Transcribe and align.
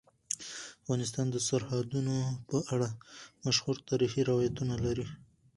افغانستان 0.81 1.27
د 1.31 1.37
سرحدونه 1.47 2.15
په 2.49 2.57
اړه 2.73 2.89
مشهور 3.45 3.75
تاریخی 3.89 4.21
روایتونه 4.29 4.75
لري. 4.85 5.05